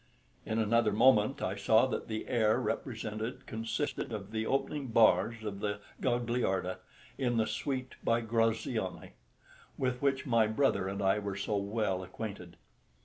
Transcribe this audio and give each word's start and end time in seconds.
In 0.47 0.57
another 0.57 0.91
moment 0.91 1.43
I 1.43 1.55
saw 1.55 1.85
that 1.85 2.07
the 2.07 2.27
air 2.27 2.59
represented 2.59 3.45
consisted 3.45 4.11
of 4.11 4.31
the 4.31 4.47
opening 4.47 4.87
bars 4.87 5.43
of 5.43 5.59
the 5.59 5.79
Gagliarda 6.01 6.79
in 7.19 7.37
the 7.37 7.45
suite 7.45 7.93
by 8.03 8.21
Graziani 8.21 9.11
with 9.77 10.01
which 10.01 10.25
my 10.25 10.47
brother 10.47 10.87
and 10.87 11.03
I 11.03 11.19
were 11.19 11.35
so 11.35 11.55
well 11.57 12.01
acquainted. 12.01 12.57